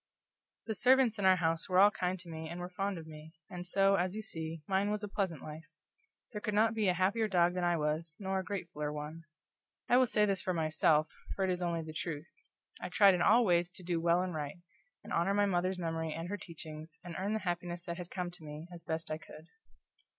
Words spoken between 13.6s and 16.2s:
to do well and right, and honor my mother's memory